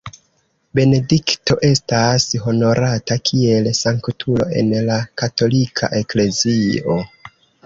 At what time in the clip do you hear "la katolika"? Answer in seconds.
4.89-5.93